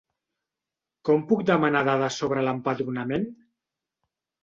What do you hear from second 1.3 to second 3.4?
puc demanar dades sobre l'empadronament?